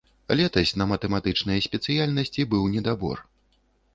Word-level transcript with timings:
Летась 0.37 0.71
на 0.81 0.85
матэматычныя 0.91 1.65
спецыяльнасці 1.67 2.45
быў 2.53 2.63
недабор. 2.77 3.21